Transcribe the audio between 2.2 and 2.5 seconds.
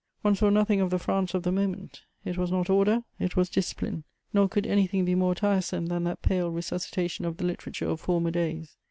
it